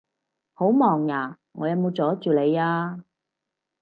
[0.53, 1.37] 好忙呀？
[1.51, 3.03] 我有冇阻住你呀？